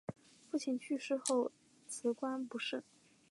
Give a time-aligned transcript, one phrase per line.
[0.49, 1.51] 父亲去世后
[1.87, 2.81] 辞官不仕。